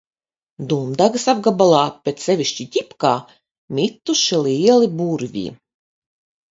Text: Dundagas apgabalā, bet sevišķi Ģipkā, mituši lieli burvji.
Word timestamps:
Dundagas 0.71 1.25
apgabalā, 1.33 1.83
bet 2.09 2.25
sevišķi 2.25 2.67
Ģipkā, 2.77 3.13
mituši 3.81 4.43
lieli 4.49 4.93
burvji. 5.01 5.47